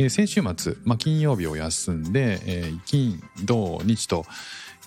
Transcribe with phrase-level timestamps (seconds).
[0.00, 4.24] えー先週末、まあ、金曜日を休んで、えー金、土、日と、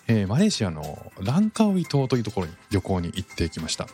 [0.08, 3.88] えーマレーシアのランカウイ島というところに旅行に行ってきました。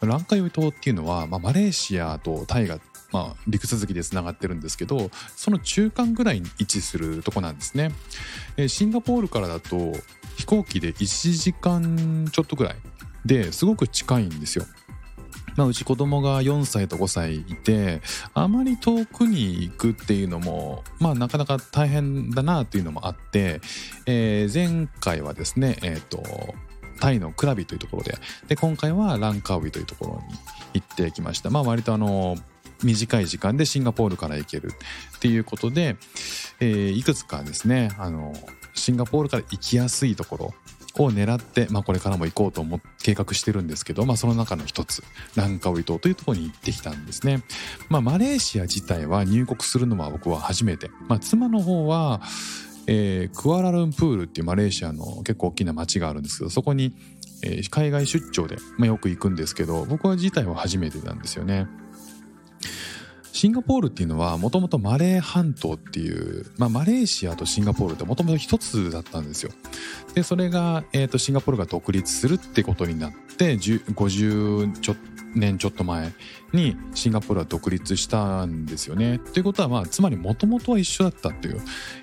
[0.00, 2.78] ランカウイ島っていうのは、まあ、マレーシアとタイが
[3.10, 7.90] まあ、陸続きでつながってるんですけどその中間ぐらいに位置するとこなんですね、
[8.56, 9.76] えーシンガポールからだと
[10.36, 12.76] 飛行機で1時間ちょっとぐらい
[13.26, 14.64] ですごく近いんですよ
[15.60, 18.00] まあ、うち子供が4歳と5歳いて
[18.32, 23.60] あまり遠くに行くっていうのも、まあ、なかなか大変だなっていうのもあって、
[24.06, 26.22] えー前回はですね、えー、と
[26.98, 28.14] タイのクラビというところで
[28.48, 30.12] で今回はランカウイというところ
[30.72, 31.50] に行ってきました。
[31.50, 32.36] まあ、割とあの
[32.82, 34.72] 短い時間でシンガポールから行ける
[35.16, 35.96] っていうことで、
[36.60, 38.32] えーいくつかですねあの
[38.74, 40.54] シンガポールから行きやすいところ
[40.98, 45.02] を狙って、まあ、これからも行こうと思っ計画してるんですけど、まあ、その中の一つ
[45.36, 47.42] ランカウイ島というところに行ってきたんですね。
[47.88, 52.20] まあ、マレーシア自体は入国するのは僕は初めて、まあ、妻の方は、
[52.86, 56.92] えークアラルンプールっていうマレーシアの結構大きな町があるんですけどそこに、
[57.42, 61.66] えー海外出張で、まあ、よく行くんですけど僕は自体は初めてなんですよね。
[63.32, 69.52] シンガポールっていうのはもともとマレー半島っていう、まあ、マレーシアとシンガポールってもともと一つだったんですよ。
[70.14, 74.96] でそれが、えー、とシンガポールが独立するってことになって50ちょ
[75.34, 76.12] 年ちょっと前
[76.52, 79.18] にシンガポールは独立したんですよね。
[79.18, 81.60] ということは、まあ、つまりもともとは一緒だったっていう、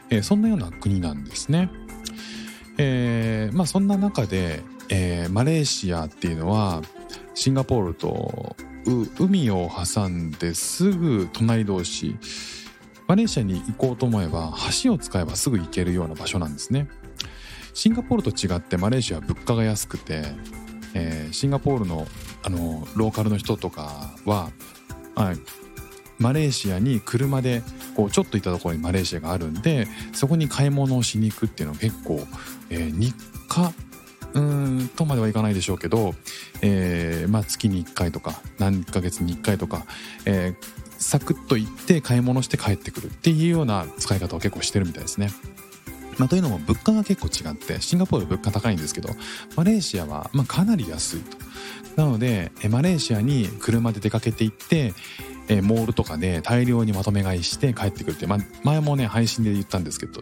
[0.10, 1.70] えーそんなような国なんですね。
[2.78, 6.82] えーまあそんな中で、えーマレーシアっていうのは
[7.34, 8.56] シンガポールと
[9.20, 12.16] 海を挟んですぐ隣同士
[13.08, 14.54] マレーシアに行こうと思えば
[14.84, 16.90] 橋を使えばすぐ行けるような場所なんですね。
[17.74, 20.24] シンガポールと違ってマレーシアは物価が安くて、
[20.94, 22.08] えーシンガポールの
[22.44, 24.50] あのローカルの人とかは、
[25.16, 25.38] はい、
[26.18, 27.62] マレーシアに車で
[27.96, 32.26] こうちょっと行ったところにマレーシアがあるんでそこに買い物をしに行くっていうのは結構、
[32.70, 33.14] えー日
[33.48, 33.72] 課
[34.38, 34.42] う
[34.84, 36.14] んとまではいかないでしょうけど、
[36.62, 39.86] えーまあ、月に1回とか何ヶ月に1回とか、
[40.26, 45.30] えーサクッと行って買い物して帰ってくるっていうような使い方を結構してるみたいですね。
[46.18, 49.10] まあ、というのも物価が結構違ってシンガポール物価高いんですけど
[49.56, 51.38] マレーシアはまかなり安いと。
[51.96, 54.94] なのでマレーシアに車で出かけて行って
[55.50, 60.22] えモールとかで大量にまとめ買いして帰ってくるって、ま、前もね配信で言ったんですけど、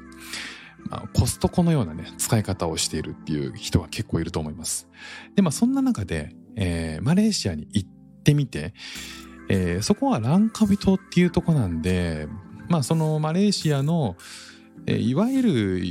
[0.90, 4.88] まあ、コストコのようなね使い方をしているっていう人が結構いると思います。
[5.35, 7.90] でまあそんな中で、えーマレーシアに行っ
[8.23, 8.73] てみて、
[9.50, 12.28] えーそこはランカビ島っていうとこなんで
[12.69, 14.16] まあそのマレーシアの、
[14.85, 15.85] えーいわゆる、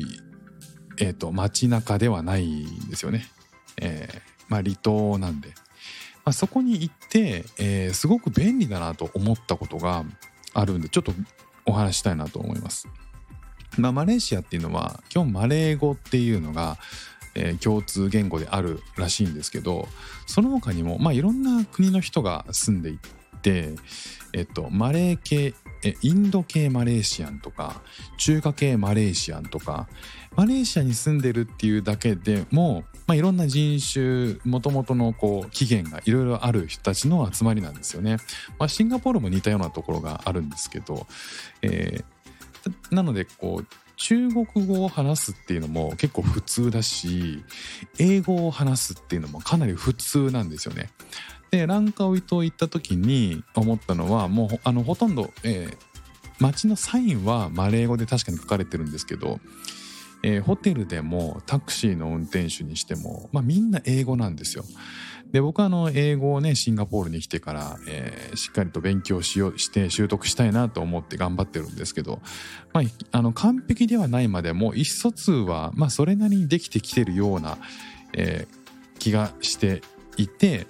[1.01, 3.27] えー、と街中ではないんですよね。
[3.81, 5.49] えーまあ離島なんで。
[6.25, 10.05] まあ、そこに行って、えーすごく便利だなと思ったことが
[10.55, 11.13] あるんでちょっと
[11.67, 12.89] お話ししたいなと思います。
[13.79, 16.79] まあ、マレーシアっていうのは基本マレー語っていうのが、
[17.35, 19.89] えー共通言語であるらしいんですけど
[20.27, 22.99] その他にも、まあ、いろんな国の人が住んでい
[23.43, 23.75] て、
[24.33, 25.55] えっと、マレー系
[26.01, 27.83] インド系マレーシアンとか
[28.19, 29.89] 中華系マレーシアンとか
[30.37, 38.17] マレーシアに住んでるっていうだけでも、まあ、いろんな人種もともとのこう起源がいろいろある人たちの集まりなんですよね。
[38.59, 41.07] まあ、シンガポールも似たようなところがあるんですけど、
[41.63, 42.05] えー
[42.91, 43.67] なのでこう
[43.97, 47.45] 中国語を話すっていうのも結構普通だし
[47.99, 50.91] 英語を話すっていうのもかなり普通なんですよね。
[51.51, 55.95] でランカウイ島行った時に思ったのはもうあのほとんど、えー
[56.41, 59.39] 街のサインはマレー語で確かに書かれてるんですけど、
[60.25, 64.65] えーホテルでもタクシーの運転手にしても、まあ、みんな英語なんですよ。
[65.31, 72.21] で僕はあの英語をねシンガポールに来てから、えーしっかりと勉強しようして習得したいなと思って頑張ってるんですけど、
[72.73, 77.59] まあ、あの完璧ではないまでも意思疎通は、まあ、それなりにできてきてるような、
[78.13, 78.65] えー
[78.99, 79.83] 気がして
[80.17, 80.67] いて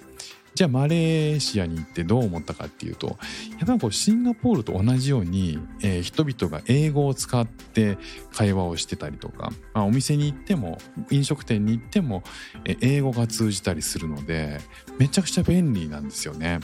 [0.55, 3.17] じゃあマレーシアに行ってどう思ったかっていうと
[3.59, 7.97] やっぱりシンガポールと同じように、えー人々が英語を使って
[8.31, 10.77] 会話をしてたりとか、まあ、お店に行っても
[11.09, 12.23] 飲食店に行っても、
[12.63, 14.59] えー英語が通じたりするので
[14.97, 16.61] めちゃくちゃ便利なんですよね。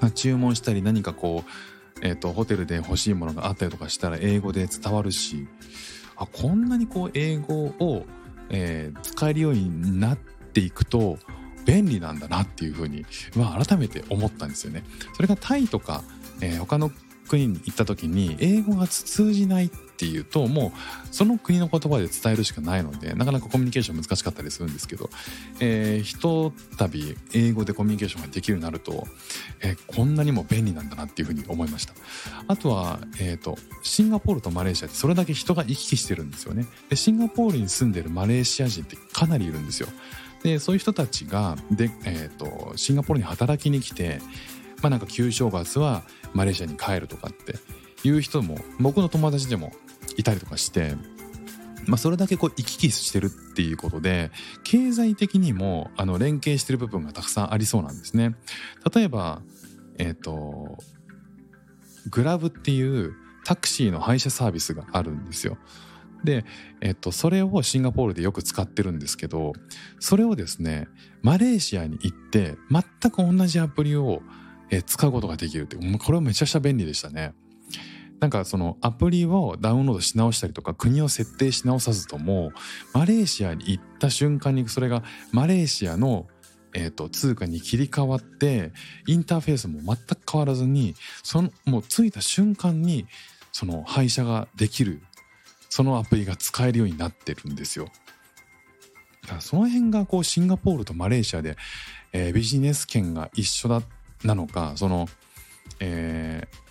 [0.00, 5.46] まあ注文したり何かこう、えー、とホテルで欲しいものがあったりとかしたら英語で伝わるし
[6.16, 8.06] あこんなにこう英語を、
[8.50, 11.18] えー使えるようになっていくと
[11.68, 13.04] 便利なんだなっていうふうに、
[13.36, 14.84] まあ、改めて思ったんですよね。
[15.12, 16.02] それがタイとか、
[16.40, 16.90] えー他の
[17.28, 25.10] 国に行った時に英語が通じないっていうともうその国の言葉で伝えるしかないのでなかなかコミュニケーション難しかったりするんですけど、
[25.60, 29.06] えー、ひとたび英語でコミュニケーションができるようになると、
[29.60, 31.92] えーこんなにも便利なんだなっていうふうに思いました。
[32.46, 36.66] あとは、えー、とシンガポールとマレーシアってそれだけ人が行き来してるんですよね。
[36.88, 39.88] でシンガポールに住んでるマレーシア人ってかなりいるんですよ。
[40.42, 44.20] でそういう人たちがで、えー、とシンガポールに働きに来て
[44.82, 46.02] まあなんか旧正月は
[46.32, 47.56] マレーシアに帰るとかって
[48.06, 49.72] いう人も僕の友達でも
[50.16, 50.94] いたりとかして、
[51.86, 54.30] まあ、それだけこう行き来してるっていうことで
[54.62, 58.36] 経済的にもあの連携してる部分がたくさんありそうなんですね。
[58.94, 59.42] 例えば
[59.98, 60.78] えっ、と
[62.10, 63.14] グラブっていう
[63.44, 65.58] タクシーの配車サービスがあるんですよ。
[66.24, 66.44] で、
[66.80, 69.52] えっと、それをシンガポールでよく使ってるんですけど
[70.00, 70.88] それをですね
[71.22, 74.22] マレーシアに行って全く同じアプリを
[74.70, 77.34] え使うことができるってこれはめちゃくちゃ便利でしたね。
[78.20, 82.50] なんかそのアプリをダウンロードし直したりとか国を設定し直さずとも
[82.92, 86.26] マレーシアに行った瞬間にそれがマレーシアの、
[86.74, 88.72] えー、と通貨に切り替わって
[89.06, 93.06] インターフェースも全く変わらずにそのもう着いた瞬間に
[93.52, 95.00] その配車ができる
[95.68, 97.88] そのアプリが使えるようになってるんですよ。
[99.22, 101.56] だからその辺がこうシンガポールとマレーシアで、
[102.12, 103.82] えービジネス圏が一緒だ
[104.24, 105.06] なのかその、
[105.80, 106.68] えー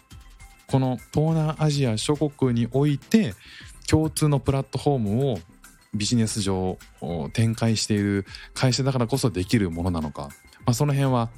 [0.67, 3.33] この東南アジア諸国において
[3.89, 5.39] 共通のプラットフォームを
[5.93, 6.77] ビジネス上
[7.33, 10.23] 展開している会社だからこそできるものなのか、
[10.65, 11.29] まあ、その辺は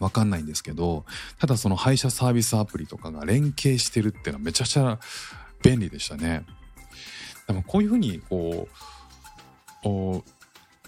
[0.00, 1.04] 分かんないんですけど
[1.38, 4.98] ただその配車サービスアプリとかが連携してるっていうのはめちゃくちゃ
[5.62, 6.46] 便利でしたね。
[7.50, 8.68] でもこういうふうにこ
[9.82, 9.88] う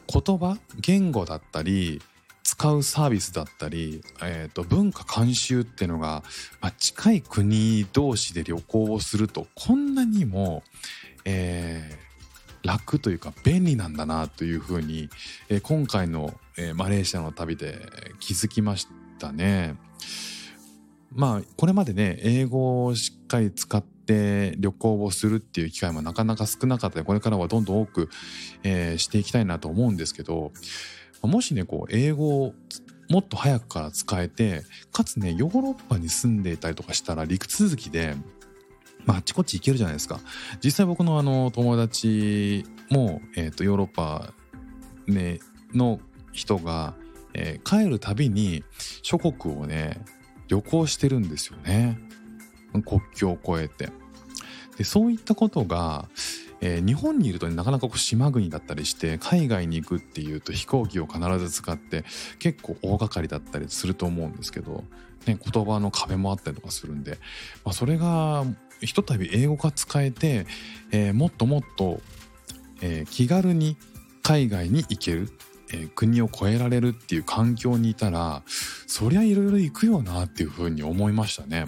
[0.06, 2.00] 言葉言語だったり
[2.44, 6.22] 使うサービスだったり、えー、と文化慣習っていうのが、
[6.60, 10.62] まあ、近い国同士で旅行をするとこんなにも、
[11.24, 12.12] えー
[12.64, 15.10] 楽というか便利なんだなというふうに、
[15.48, 17.88] えー今回の、えーマレーシアの旅で
[18.20, 18.86] 気づきまし
[19.18, 19.74] たね。
[21.10, 28.08] まあこれまでね英語をしっかり使って旅行をするっていう機会もなかなか少なかったでこれからはどんどん多く、
[28.62, 30.52] えーしていきたいなと思うんですけど
[31.22, 32.54] もしねこう英語を
[33.08, 34.62] もっと早くから使えて
[34.92, 38.16] かつねヨーロッパに住んでいたりとかしたら陸続きで、
[39.04, 40.20] まあ、あっちこっち行けるじゃないですか。
[40.64, 44.32] 実際僕のあの友達も、えー、とヨーロッパ、
[45.06, 45.40] ね、
[45.74, 46.00] の
[46.32, 46.94] 人が、
[47.34, 48.64] えー帰るたびに
[49.02, 50.00] 諸国をね
[50.48, 51.98] 旅行してるんですよね。
[52.80, 53.92] 国境を越えて
[54.78, 56.08] でそういったことが、
[56.60, 62.04] えー日本にいるとねなかなかこう島国だったりして海外に行くっていうと飛行機を必ず使って
[62.38, 64.84] 結構大掛かりだったりすると思うんですけど、
[65.26, 67.18] ね、言葉の壁もあったりとかするんで、
[67.64, 68.44] まあ、それが
[68.80, 70.46] ひとたび英語が使えて、
[70.92, 72.00] えーもっともっと、
[72.80, 73.76] えー気軽に
[74.22, 75.28] 海外に行ける、
[75.72, 81.66] えー国を越えられるっていう環境にいたらそりゃいろいろ行くよなっていうふうに思いましたね。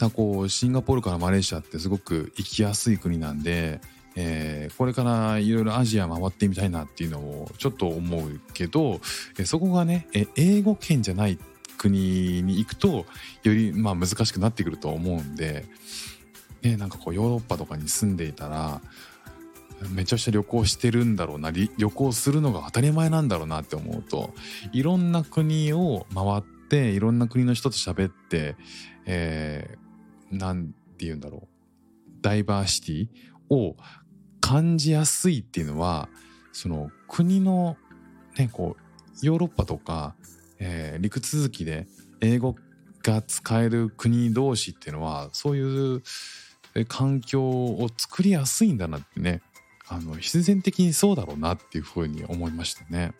[0.00, 3.80] だこうシンガポールからマレーシアってすごく行きやすい国なんで、
[4.16, 9.00] えーこれからいろいろアジア回ってみたいなっていうのをちょっと思うけど、
[9.44, 11.38] そこがね英語圏じゃない
[11.76, 13.04] 国に行くと
[13.42, 15.66] よりまあ難しくなってくると思うんで、
[16.62, 18.80] ね、なんかこうヨーロッパとかに住んでいたら
[19.90, 24.34] めちゃくちゃ旅行してるんだろうな旅行するのが当たり前なんだろうなって思うと
[24.72, 28.56] いろんな国を回っていろんな国の人と喋って、
[29.06, 29.89] えー
[30.30, 31.48] なんて言うんだろう
[32.22, 33.76] ダイバーシティを
[34.40, 36.08] 感じやすいっていうのは
[36.52, 37.76] その国の
[38.38, 40.14] ねこうヨーロッパとか、
[40.58, 41.86] えー陸続きで
[42.20, 42.56] 英語
[43.02, 46.02] が使える国同士っていうのはそういう
[46.88, 49.40] 環境を作りやすいんだなってね
[49.88, 53.12] あの必然的にそうだろうなっていうふうに思いましたね。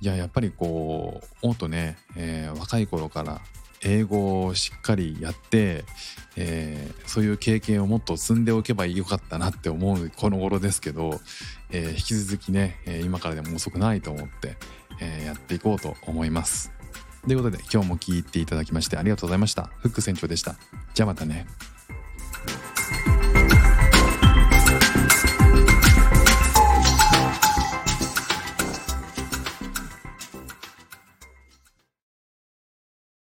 [0.00, 3.40] いややっぱりこうもっとね、えー若い頃から
[3.82, 5.84] 英語をしっかりやって、
[6.36, 11.20] えーそういう経験をもっと積んでおけばよかったなって思うこの頃ですけど、
[11.70, 14.56] えー引き続きね、今からでも遅くないと思って、
[15.00, 16.72] えーやっていこうと思います。
[17.26, 19.70] ということで今日も聞いていただきましてありがとうございました。
[19.78, 20.56] フック船長でした。
[20.94, 21.46] じゃあまたね。